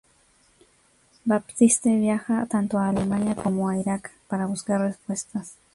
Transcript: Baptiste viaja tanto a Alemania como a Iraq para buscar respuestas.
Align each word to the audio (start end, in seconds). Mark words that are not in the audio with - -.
Baptiste 1.31 1.91
viaja 2.05 2.47
tanto 2.47 2.79
a 2.79 2.89
Alemania 2.89 3.35
como 3.35 3.69
a 3.69 3.77
Iraq 3.77 4.09
para 4.27 4.47
buscar 4.47 4.81
respuestas. 4.81 5.57